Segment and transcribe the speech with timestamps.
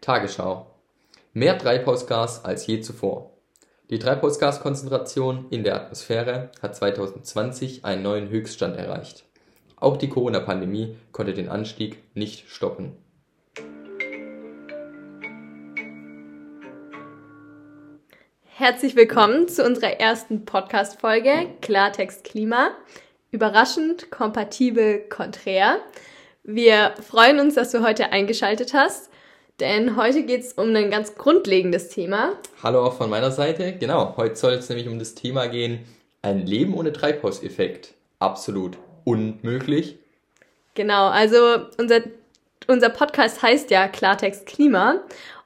[0.00, 0.66] Tagesschau.
[1.32, 3.30] Mehr Treibhausgas als je zuvor.
[3.90, 9.24] Die Treibhausgaskonzentration in der Atmosphäre hat 2020 einen neuen Höchststand erreicht.
[9.76, 12.96] Auch die Corona-Pandemie konnte den Anstieg nicht stoppen.
[18.44, 22.72] Herzlich willkommen zu unserer ersten Podcast-Folge Klartext Klima.
[23.30, 25.78] Überraschend, kompatibel, konträr.
[26.42, 29.10] Wir freuen uns, dass du heute eingeschaltet hast,
[29.60, 32.34] denn heute geht es um ein ganz grundlegendes Thema.
[32.62, 33.72] Hallo auch von meiner Seite.
[33.72, 35.80] Genau, heute soll es nämlich um das Thema gehen,
[36.22, 37.94] ein Leben ohne Treibhauseffekt.
[38.20, 39.98] Absolut unmöglich.
[40.74, 41.38] Genau, also
[41.78, 42.02] unser,
[42.68, 45.00] unser Podcast heißt ja Klartext Klima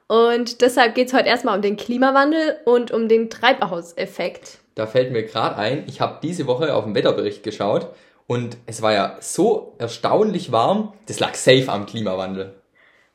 [0.07, 4.59] und deshalb geht es heute erstmal um den Klimawandel und um den Treibhauseffekt.
[4.75, 7.87] Da fällt mir gerade ein, ich habe diese Woche auf den Wetterbericht geschaut
[8.27, 12.53] und es war ja so erstaunlich warm, das lag safe am Klimawandel.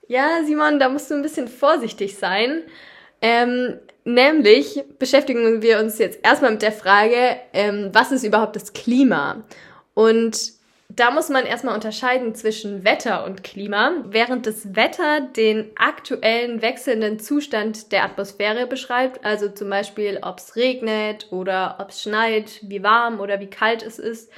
[0.08, 2.62] Ja, Simon, da musst du ein bisschen vorsichtig sein.
[3.20, 8.72] Ähm, nämlich beschäftigen wir uns jetzt erstmal mit der Frage, ähm, was ist überhaupt das
[8.72, 9.44] Klima?
[9.92, 10.52] Und
[10.88, 14.02] da muss man erstmal unterscheiden zwischen Wetter und Klima.
[14.06, 20.56] Während das Wetter den aktuellen wechselnden Zustand der Atmosphäre beschreibt, also zum Beispiel ob es
[20.56, 24.32] regnet oder ob es schneit, wie warm oder wie kalt es ist,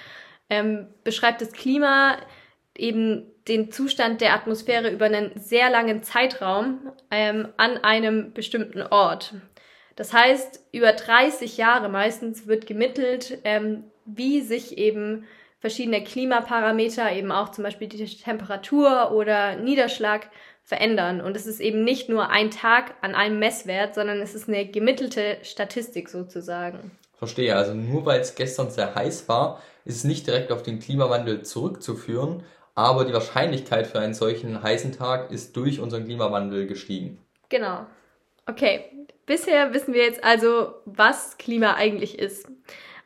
[0.48, 2.16] ähm, beschreibt das Klima
[2.76, 9.34] eben den Zustand der Atmosphäre über einen sehr langen Zeitraum ähm, an einem bestimmten Ort.
[9.96, 15.26] Das heißt, über 30 Jahre meistens wird gemittelt, ähm, wie sich eben
[15.58, 20.30] verschiedene Klimaparameter, eben auch zum Beispiel die Temperatur oder Niederschlag
[20.62, 21.20] verändern.
[21.20, 24.64] Und es ist eben nicht nur ein Tag an einem Messwert, sondern es ist eine
[24.64, 26.92] gemittelte Statistik sozusagen.
[27.18, 30.78] Verstehe, also nur weil es gestern sehr heiß war, ist es nicht direkt auf den
[30.78, 37.18] Klimawandel zurückzuführen, aber die Wahrscheinlichkeit für einen solchen heißen Tag ist durch unseren Klimawandel gestiegen.
[37.48, 37.86] Genau.
[38.46, 38.86] Okay,
[39.26, 42.48] bisher wissen wir jetzt also, was Klima eigentlich ist.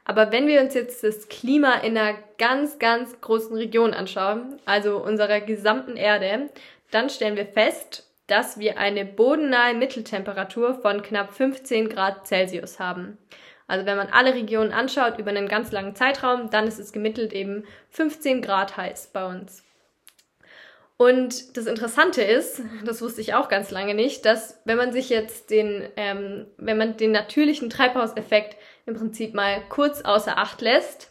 [0.04, 4.98] Aber wenn wir uns jetzt das Klima in einer ganz, ganz großen Region anschauen, also
[4.98, 6.50] unserer gesamten Erde,
[6.90, 13.18] dann stellen wir fest, dass wir eine bodennahe Mitteltemperatur von knapp 15 Grad Celsius haben.
[13.66, 17.32] Also wenn man alle Regionen anschaut über einen ganz langen Zeitraum, dann ist es gemittelt
[17.32, 19.64] eben 15 Grad heiß bei uns.
[20.96, 25.08] Und das Interessante ist, das wusste ich auch ganz lange nicht, dass wenn man sich
[25.08, 31.10] jetzt den, ähm, wenn man den natürlichen Treibhauseffekt im Prinzip mal kurz außer Acht lässt,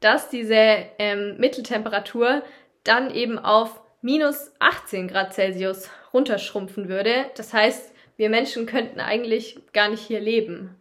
[0.00, 2.42] dass diese ähm, Mitteltemperatur
[2.82, 7.26] dann eben auf minus 18 Grad Celsius runterschrumpfen würde.
[7.36, 10.76] Das heißt, wir Menschen könnten eigentlich gar nicht hier leben.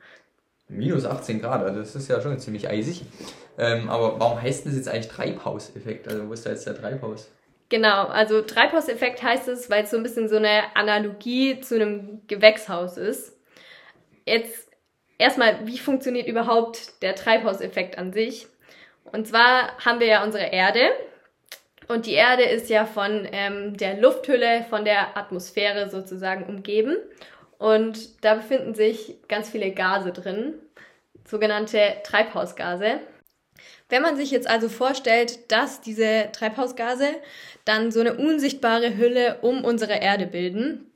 [0.78, 3.02] Minus 18 Grad, also das ist ja schon ziemlich eisig.
[3.58, 6.08] Ähm, aber warum heißt das jetzt eigentlich Treibhauseffekt?
[6.08, 7.30] Also wo ist da jetzt der Treibhaus?
[7.70, 12.22] Genau, also Treibhauseffekt heißt es, weil es so ein bisschen so eine Analogie zu einem
[12.28, 13.36] Gewächshaus ist.
[14.26, 14.70] Jetzt
[15.18, 18.48] erstmal, wie funktioniert überhaupt der Treibhauseffekt an sich?
[19.12, 20.82] Und zwar haben wir ja unsere Erde.
[21.88, 26.98] Und die Erde ist ja von ähm, der Lufthülle, von der Atmosphäre sozusagen umgeben.
[27.64, 30.56] Und da befinden sich ganz viele Gase drin,
[31.26, 33.00] sogenannte Treibhausgase.
[33.88, 37.08] Wenn man sich jetzt also vorstellt, dass diese Treibhausgase
[37.64, 40.92] dann so eine unsichtbare Hülle um unsere Erde bilden,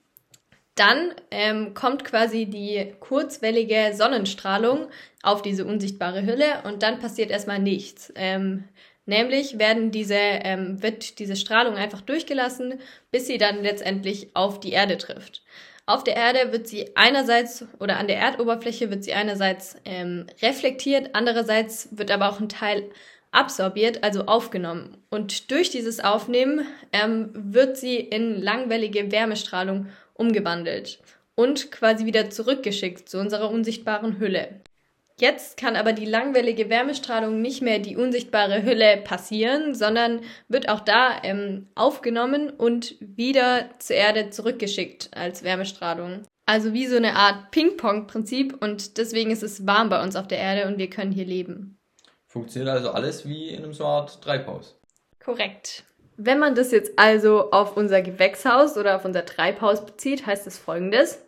[0.76, 4.90] dann ähm, kommt quasi die kurzwellige Sonnenstrahlung
[5.24, 8.12] auf diese unsichtbare Hülle und dann passiert erstmal nichts.
[8.16, 8.66] Ähm,
[9.06, 14.74] nämlich werden diese, ähm, wird diese Strahlung einfach durchgelassen, bis sie dann letztendlich auf die
[14.74, 15.44] Erde trifft.
[15.90, 21.12] Auf der Erde wird sie einerseits oder an der Erdoberfläche wird sie einerseits ähm, reflektiert,
[21.14, 22.92] andererseits wird aber auch ein Teil
[23.32, 24.98] absorbiert, also aufgenommen.
[25.10, 31.00] Und durch dieses Aufnehmen ähm, wird sie in langwellige Wärmestrahlung umgewandelt
[31.36, 34.60] und quasi wieder zurückgeschickt zu unserer unsichtbaren Hülle.
[35.20, 40.82] Jetzt kann aber die langwellige Wärmestrahlung nicht mehr die unsichtbare Hülle passieren, sondern wird auch
[40.82, 46.22] da ähm, aufgenommen und wieder zur Erde zurückgeschickt als Wärmestrahlung.
[46.46, 50.38] Also wie so eine Art Ping-Pong-Prinzip und deswegen ist es warm bei uns auf der
[50.38, 51.80] Erde und wir können hier leben.
[52.28, 54.80] Funktioniert also alles wie in einem so Art Treibhaus.
[55.20, 55.84] Korrekt.
[56.16, 60.58] Wenn man das jetzt also auf unser Gewächshaus oder auf unser Treibhaus bezieht, heißt es
[60.60, 61.20] folgendes.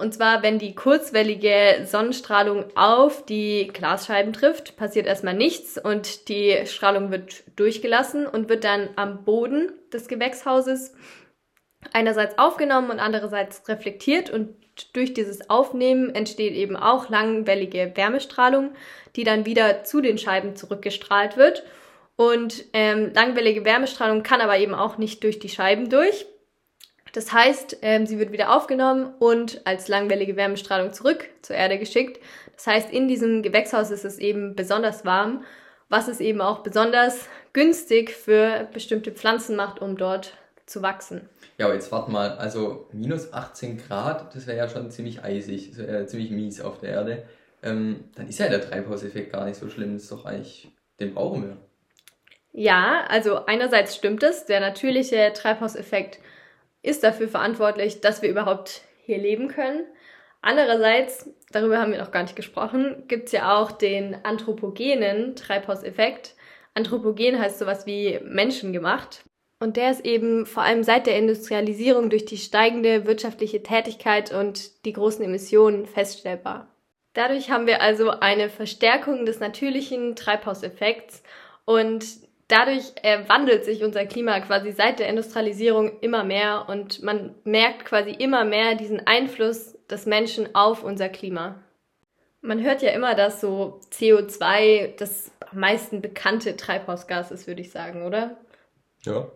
[0.00, 6.56] Und zwar, wenn die kurzwellige Sonnenstrahlung auf die Glasscheiben trifft, passiert erstmal nichts und die
[6.64, 10.94] Strahlung wird durchgelassen und wird dann am Boden des Gewächshauses
[11.92, 14.30] einerseits aufgenommen und andererseits reflektiert.
[14.30, 14.56] Und
[14.94, 18.72] durch dieses Aufnehmen entsteht eben auch langwellige Wärmestrahlung,
[19.16, 21.64] die dann wieder zu den Scheiben zurückgestrahlt wird.
[22.16, 26.26] Und ähm, langwellige Wärmestrahlung kann aber eben auch nicht durch die Scheiben durch,
[27.12, 32.20] Das heißt, ähm, sie wird wieder aufgenommen und als langwellige Wärmestrahlung zurück zur Erde geschickt.
[32.54, 35.44] Das heißt, in diesem Gewächshaus ist es eben besonders warm,
[35.88, 40.34] was es eben auch besonders günstig für bestimmte Pflanzen macht, um dort
[40.66, 41.28] zu wachsen.
[41.58, 45.76] Ja, aber jetzt warte mal, also minus 18 Grad, das wäre ja schon ziemlich eisig,
[45.76, 47.22] ja ziemlich mies auf der Erde.
[47.62, 50.70] Ähm, dann ist ja der Treibhauseffekt gar nicht so schlimm, das ist doch eigentlich,
[51.00, 51.56] den brauchen wir.
[52.52, 56.20] Ja, also einerseits stimmt es, der natürliche Treibhauseffekt
[56.82, 59.84] ist dafür verantwortlich, dass wir überhaupt hier leben können.
[60.42, 66.34] Andererseits, darüber haben wir noch gar nicht gesprochen, gibt es ja auch den anthropogenen Treibhauseffekt.
[66.74, 69.22] Anthropogen heißt sowas wie menschengemacht.
[69.58, 74.86] Und der ist eben vor allem seit der Industrialisierung durch die steigende wirtschaftliche Tätigkeit und
[74.86, 76.68] die großen Emissionen feststellbar.
[77.12, 81.22] Dadurch haben wir also eine Verstärkung des natürlichen Treibhauseffekts
[81.66, 82.06] und
[82.50, 87.84] dadurch äh, wandelt sich unser Klima quasi seit der Industrialisierung immer mehr und man merkt
[87.84, 91.56] quasi immer mehr diesen Einfluss des Menschen auf unser Klima.
[92.42, 97.70] Man hört ja immer, dass so CO2 das am meisten bekannte Treibhausgas ist, würde ich
[97.70, 98.36] sagen, oder?
[99.02, 99.30] Ja.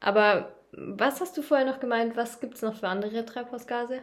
[0.00, 2.16] Aber was hast du vorher noch gemeint?
[2.16, 4.00] Was gibt es noch für andere Treibhausgase?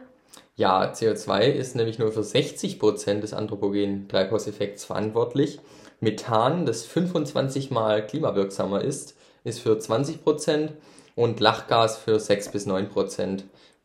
[0.56, 5.60] Ja, CO2 ist nämlich nur für 60% des anthropogenen Treibhauseffekts verantwortlich.
[6.02, 10.70] Methan, das 25 mal klimawirksamer ist, ist für 20%
[11.14, 13.44] und Lachgas für 6 bis 9%.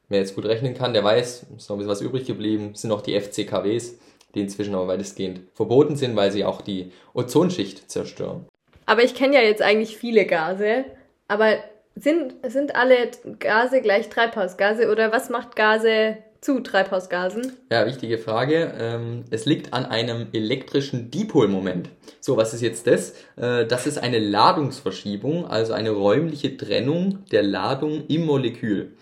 [0.10, 2.90] Wer jetzt gut rechnen kann, der weiß, ist noch ein bisschen was übrig geblieben, sind
[2.90, 4.00] noch die FCKWs,
[4.34, 8.48] die inzwischen aber weitestgehend verboten sind, weil sie auch die Ozonschicht zerstören.
[8.88, 10.86] Aber ich kenne ja jetzt eigentlich viele Gase,
[11.28, 11.58] aber
[11.94, 17.54] sind, sind alle Gase gleich Treibhausgase oder was macht Gase zu Treibhausgasen?
[17.72, 18.74] Ja, wichtige Frage.
[18.80, 21.90] Ähm, es liegt an einem elektrischen Dipolmoment.
[22.20, 23.14] So, was ist jetzt das?
[23.36, 28.94] Äh, das ist eine Ladungsverschiebung, also eine räumliche Trennung der Ladung im Molekül.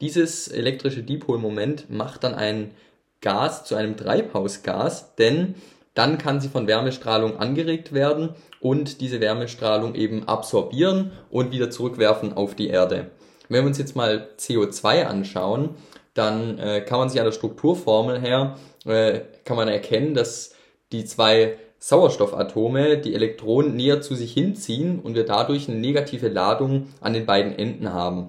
[0.00, 2.72] Dieses elektrische Dipolmoment macht dann ein
[3.20, 5.54] Gas zu einem Treibhausgas, denn
[5.94, 8.30] dann kann sie von Wärmestrahlung angeregt werden
[8.60, 13.10] und diese Wärmestrahlung eben absorbieren und wieder zurückwerfen auf die Erde.
[13.48, 15.76] Wenn wir uns jetzt mal CO2 anschauen,
[16.14, 20.54] dann äh, kann man sich an der Strukturformel her, äh, kann man erkennen, dass
[20.92, 26.88] die zwei Sauerstoffatome die Elektronen näher zu sich hinziehen und wir dadurch eine negative Ladung
[27.00, 28.28] an den beiden Enden haben.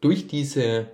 [0.00, 0.86] Durch diese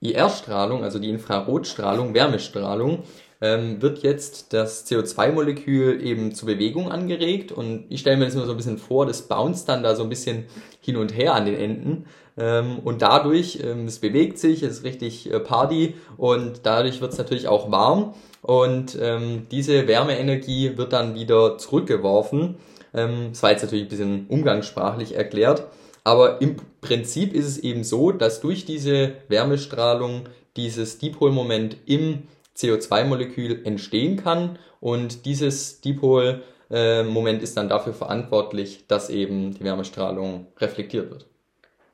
[0.00, 3.04] IR-Strahlung, also die Infrarotstrahlung, Wärmestrahlung,
[3.40, 7.52] ähm, wird jetzt das CO2-Molekül eben zur Bewegung angeregt?
[7.52, 10.02] Und ich stelle mir das nur so ein bisschen vor, das bounce dann da so
[10.02, 10.44] ein bisschen
[10.80, 12.06] hin und her an den Enden.
[12.36, 17.12] Ähm, und dadurch, ähm, es bewegt sich, es ist richtig äh, Party und dadurch wird
[17.12, 18.14] es natürlich auch warm.
[18.42, 22.56] Und ähm, diese Wärmeenergie wird dann wieder zurückgeworfen.
[22.92, 25.66] Ähm, das war jetzt natürlich ein bisschen umgangssprachlich erklärt,
[26.02, 30.22] aber im Prinzip ist es eben so, dass durch diese Wärmestrahlung
[30.56, 32.24] dieses Dipolmoment im
[32.56, 41.10] CO2-Molekül entstehen kann und dieses Dipolmoment ist dann dafür verantwortlich, dass eben die Wärmestrahlung reflektiert
[41.10, 41.26] wird.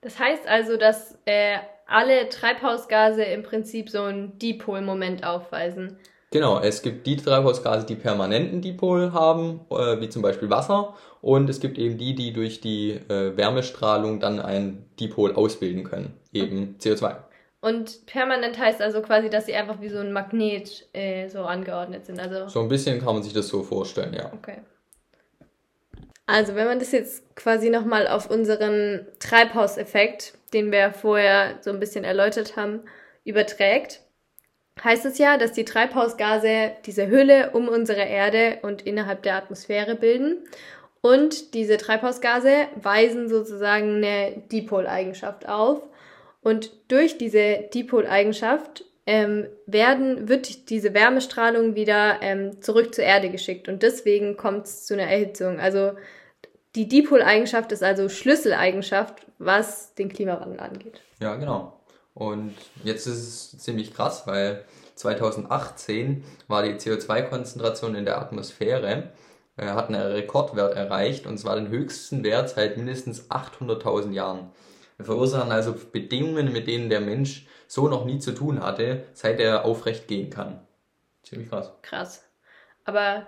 [0.03, 5.99] Das heißt also, dass äh, alle Treibhausgase im Prinzip so einen Dipolmoment aufweisen.
[6.33, 11.51] Genau, es gibt die Treibhausgase, die permanenten Dipol haben, äh, wie zum Beispiel Wasser, und
[11.51, 16.77] es gibt eben die, die durch die äh, Wärmestrahlung dann einen Dipol ausbilden können, eben
[16.79, 17.17] CO2.
[17.61, 22.07] Und permanent heißt also quasi, dass sie einfach wie so ein Magnet äh, so angeordnet
[22.07, 22.19] sind.
[22.19, 24.33] Also so ein bisschen kann man sich das so vorstellen, ja.
[24.33, 24.59] Okay.
[26.25, 31.81] Also wenn man das jetzt quasi nochmal auf unseren Treibhauseffekt, den wir vorher so ein
[31.81, 32.81] bisschen erläutert haben,
[33.25, 34.01] überträgt,
[34.83, 39.97] heißt es ja, dass die Treibhausgase diese Hülle um unsere Erde und innerhalb der Atmosphäre
[39.97, 40.39] bilden.
[41.03, 45.83] Und diese Treibhausgase weisen sozusagen eine Dipoleigenschaft auf.
[46.43, 53.69] Und durch diese Dipoleigenschaft ähm, werden, wird diese Wärmestrahlung wieder ähm, zurück zur Erde geschickt.
[53.69, 55.59] Und deswegen kommt es zu einer Erhitzung.
[55.59, 55.93] Also
[56.77, 61.01] die Dipol-Eigenschaft ist also Schlüsseleigenschaft, was den Klimawandel angeht.
[61.21, 61.81] Ja, genau.
[62.15, 62.55] Und
[62.85, 69.11] jetzt ist es ziemlich krass, weil 2018 war die CO2-Konzentration in der Atmosphäre,
[69.57, 74.51] äh, hat einen Rekordwert erreicht und zwar den höchsten Wert seit mindestens 800.000 Jahren.
[75.01, 79.41] Wir verursachen also Bedingungen, mit denen der Mensch so noch nie zu tun hatte, seit
[79.41, 80.61] er aufrecht gehen kann.
[81.23, 81.73] Ziemlich krass.
[81.81, 82.29] Krass.
[82.85, 83.27] Aber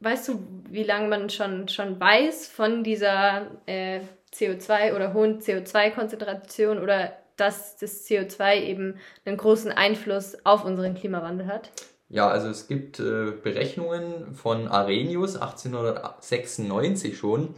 [0.00, 4.00] weißt du, wie lange man schon, schon weiß von dieser äh,
[4.32, 11.46] CO2 oder hohen CO2-Konzentration oder dass das CO2 eben einen großen Einfluss auf unseren Klimawandel
[11.46, 11.72] hat?
[12.08, 17.54] Ja, also es gibt äh, Berechnungen von Arrhenius 1896 schon.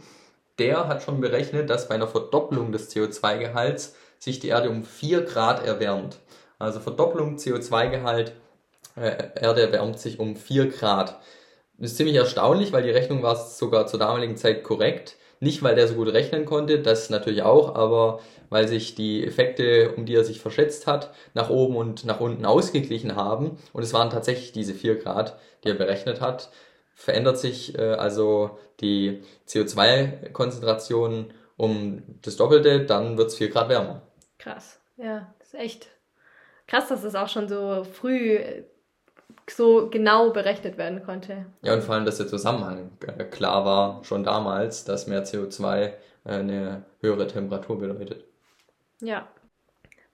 [0.59, 5.21] Der hat schon berechnet, dass bei einer Verdopplung des CO2-Gehalts sich die Erde um 4
[5.21, 6.17] Grad erwärmt.
[6.57, 8.33] Also Verdopplung CO2-Gehalt,
[8.95, 11.19] äh, Erde erwärmt sich um 4 Grad.
[11.77, 15.15] Das ist ziemlich erstaunlich, weil die Rechnung war sogar zur damaligen Zeit korrekt.
[15.39, 19.93] Nicht, weil der so gut rechnen konnte, das natürlich auch, aber weil sich die Effekte,
[19.95, 23.59] um die er sich verschätzt hat, nach oben und nach unten ausgeglichen haben.
[23.73, 26.49] Und es waren tatsächlich diese 4 Grad, die er berechnet hat.
[26.99, 34.01] Verändert sich äh, also die CO2-Konzentration um das Doppelte, dann wird es 4 Grad wärmer.
[34.39, 35.87] Krass, ja, das ist echt
[36.65, 38.39] krass, dass es auch schon so früh
[39.47, 41.45] so genau berechnet werden konnte.
[41.61, 45.83] Ja, und vor allem, dass der Zusammenhang äh, klar war, schon damals, dass mehr CO2
[45.83, 45.93] äh,
[46.25, 48.25] eine höhere Temperatur bedeutet.
[49.01, 49.27] Ja.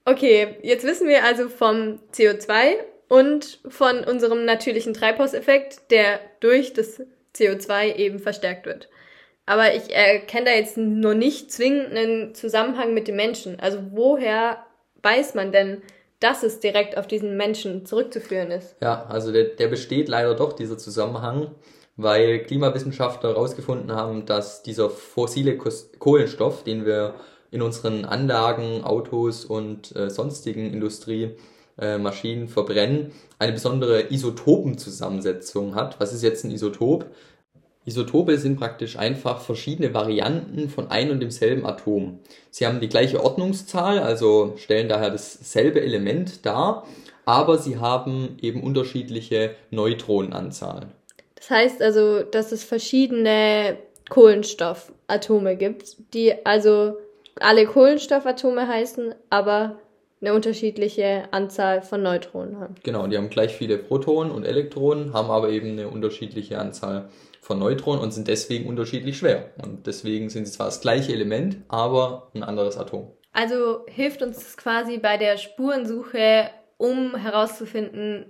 [0.03, 2.75] Okay, jetzt wissen wir also vom CO2
[3.13, 6.99] und von unserem natürlichen Treibhauseffekt, der durch das
[7.35, 8.89] CO2 eben verstärkt wird.
[9.45, 13.59] Aber ich erkenne da jetzt noch nicht zwingend einen Zusammenhang mit dem Menschen.
[13.59, 14.65] Also woher
[15.03, 15.83] weiß man denn,
[16.21, 18.75] dass es direkt auf diesen Menschen zurückzuführen ist.
[18.81, 21.51] Ja, also der, der besteht leider doch, dieser Zusammenhang,
[21.97, 25.59] weil Klimawissenschaftler herausgefunden haben, dass dieser fossile
[25.99, 27.13] Kohlenstoff, den wir
[27.51, 35.99] in unseren Anlagen, Autos und äh, sonstigen Industriemaschinen äh, verbrennen, eine besondere Isotopenzusammensetzung hat.
[35.99, 37.05] Was ist jetzt ein Isotop?
[37.85, 42.19] Isotope sind praktisch einfach verschiedene Varianten von ein und demselben Atom.
[42.49, 46.87] Sie haben die gleiche Ordnungszahl, also stellen daher dasselbe Element dar,
[47.25, 50.91] aber sie haben eben unterschiedliche Neutronenanzahlen.
[51.35, 53.77] Das heißt also, dass es verschiedene
[54.09, 56.97] Kohlenstoffatome gibt, die also
[57.39, 59.79] alle Kohlenstoffatome heißen, aber
[60.23, 62.75] eine unterschiedliche Anzahl von Neutronen haben.
[62.83, 67.09] Genau, die haben gleich viele Protonen und Elektronen, haben aber eben eine unterschiedliche Anzahl
[67.41, 69.51] von Neutronen und sind deswegen unterschiedlich schwer.
[69.61, 73.11] Und deswegen sind sie zwar das gleiche Element, aber ein anderes Atom.
[73.33, 78.27] Also hilft uns das quasi bei der Spurensuche, um herauszufinden,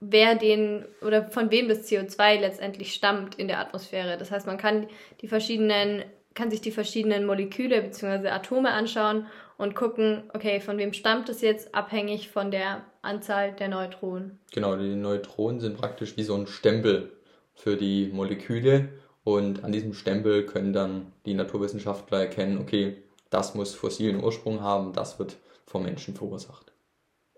[0.00, 4.18] wer den oder von wem das CO2 letztendlich stammt in der Atmosphäre.
[4.18, 4.88] Das heißt, man kann
[5.20, 6.02] die verschiedenen
[6.34, 8.28] kann sich die verschiedenen Moleküle bzw.
[8.28, 9.26] Atome anschauen
[9.56, 14.38] und gucken, okay, von wem stammt es jetzt, abhängig von der Anzahl der Neutronen.
[14.52, 17.12] Genau, die Neutronen sind praktisch wie so ein Stempel
[17.54, 18.88] für die Moleküle
[19.22, 24.92] und an diesem Stempel können dann die Naturwissenschaftler erkennen, okay, das muss fossilen Ursprung haben,
[24.92, 26.72] das wird vom Menschen verursacht.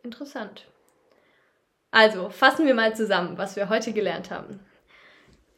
[0.02, 0.66] Interessant.
[1.90, 4.60] Also, fassen wir mal zusammen, was wir heute gelernt haben.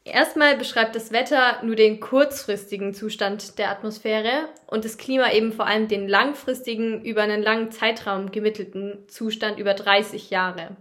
[0.09, 5.67] Erstmal beschreibt das Wetter nur den kurzfristigen Zustand der Atmosphäre und das Klima eben vor
[5.67, 10.77] allem den langfristigen, über einen langen Zeitraum gemittelten Zustand über 30 Jahre.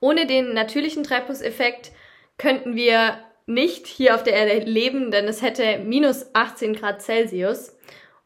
[0.00, 1.92] Ohne den natürlichen Treibhauseffekt
[2.38, 7.76] könnten wir nicht hier auf der Erde leben, denn es hätte minus 18 Grad Celsius.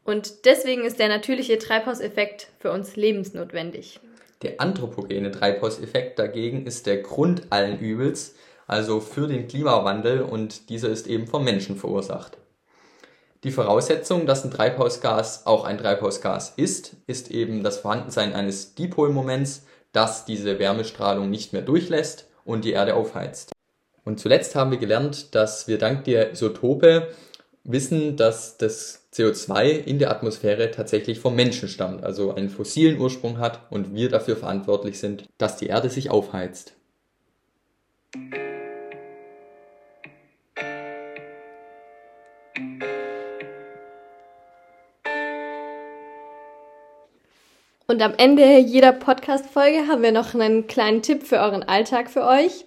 [0.03, 4.01] Und deswegen ist der natürliche Treibhauseffekt für uns lebensnotwendig.
[4.43, 8.35] Der anthropogene Treibhauseffekt dagegen ist der Grund allen Übels,
[8.71, 12.39] also für den Klimawandel, und dieser ist eben vom Menschen verursacht.
[13.43, 19.67] Die Voraussetzung, dass ein Treibhausgas auch ein Treibhausgas ist, ist eben das Vorhandensein eines Dipolmoments,
[19.93, 23.51] das diese Wärmestrahlung nicht mehr durchlässt und die Erde aufheizt.
[24.05, 27.09] Und zuletzt haben wir gelernt, dass wir dank der Isotope
[27.65, 33.39] wissen, dass das CO2 in der Atmosphäre tatsächlich vom Menschen stammt, also einen fossilen Ursprung
[33.39, 36.75] hat und wir dafür verantwortlich sind, dass die Erde sich aufheizt.
[47.91, 52.25] Und am Ende jeder Podcast-Folge haben wir noch einen kleinen Tipp für euren Alltag für
[52.25, 52.65] euch.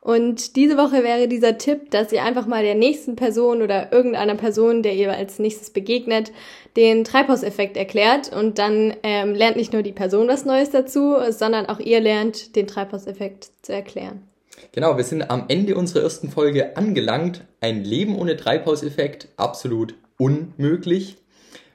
[0.00, 4.36] Und diese Woche wäre dieser Tipp, dass ihr einfach mal der nächsten Person oder irgendeiner
[4.36, 6.30] Person, der ihr als nächstes begegnet,
[6.76, 8.32] den Treibhauseffekt erklärt.
[8.32, 12.54] Und dann ähm, lernt nicht nur die Person was Neues dazu, sondern auch ihr lernt,
[12.54, 14.22] den Treibhauseffekt zu erklären.
[14.70, 17.42] Genau, wir sind am Ende unserer ersten Folge angelangt.
[17.60, 21.16] Ein Leben ohne Treibhauseffekt, absolut unmöglich.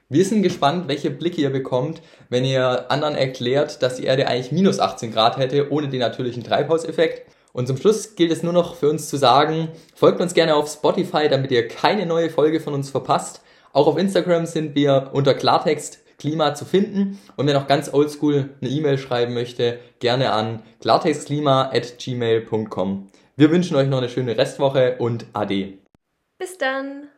[0.08, 4.52] Wir sind gespannt, welche Blicke ihr bekommt, wenn ihr anderen erklärt, dass die Erde eigentlich
[4.52, 7.28] minus 18 Grad hätte, ohne den natürlichen Treibhauseffekt.
[7.52, 10.70] Und zum Schluss gilt es nur noch für uns zu sagen, folgt uns gerne auf
[10.70, 13.42] Spotify, damit ihr keine neue Folge von uns verpasst.
[13.72, 17.18] Auch auf Instagram sind wir unter Klartext Klima zu finden.
[17.36, 23.08] Und wer noch ganz oldschool eine E-Mail schreiben möchte, gerne an klartextklima.gmail.com.
[23.36, 25.78] Wir wünschen euch noch eine schöne Restwoche und Ade.
[26.38, 27.08] Bis dann.